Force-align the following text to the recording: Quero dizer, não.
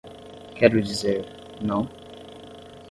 Quero 0.55 0.81
dizer, 0.81 1.23
não. 1.61 1.87